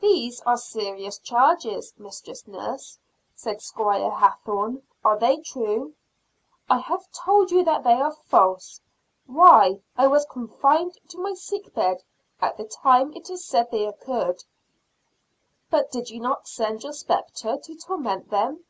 [0.00, 2.98] "These are serious charges, Mistress Nurse,"
[3.34, 5.92] said Squire Hathorne, "are they true?"
[6.70, 8.80] "I have told you that they are false.
[9.26, 12.02] Why, I was confined to my sick bed
[12.40, 14.42] at the time it is said they occurred."
[15.68, 18.64] "But did you not send your spectre to torment them?"